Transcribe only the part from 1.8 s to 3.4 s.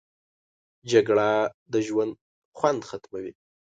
ژوند خوند ختموي